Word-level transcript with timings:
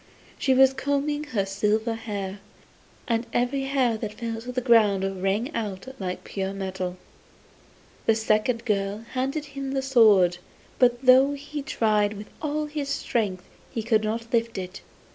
She 0.39 0.55
was 0.55 0.73
combing 0.73 1.25
her 1.25 1.45
silver 1.45 1.93
hair, 1.93 2.39
and 3.07 3.27
every 3.33 3.65
hair 3.65 3.97
that 3.97 4.15
fell 4.15 4.41
on 4.41 4.51
the 4.53 4.59
ground 4.59 5.21
rang 5.21 5.53
out 5.53 5.89
like 5.99 6.23
pure 6.23 6.53
metal. 6.53 6.97
The 8.07 8.15
second 8.15 8.65
girl 8.65 9.05
handed 9.13 9.45
him 9.53 9.73
the 9.73 9.83
sword, 9.83 10.39
but 10.79 11.05
though 11.05 11.33
he 11.33 11.61
tried 11.61 12.13
with 12.13 12.29
all 12.41 12.65
his 12.65 12.89
strength 12.89 13.43
he 13.69 13.83
could 13.83 14.03
not 14.03 14.33
lift 14.33 14.57
it. 14.57 14.81